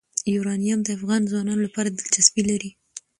[0.33, 2.71] یورانیم د افغان ځوانانو لپاره دلچسپي لري.